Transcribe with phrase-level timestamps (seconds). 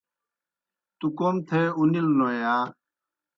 [0.99, 2.55] تُوْ کوْم تھے اُنِلوْنوئے یا؟